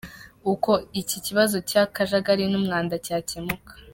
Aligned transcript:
Uko 0.53 0.71
iki 1.01 1.17
kibazo 1.25 1.57
cy’akajagari 1.69 2.43
n’umwanda 2.47 2.95
cyakemuka. 3.05 3.71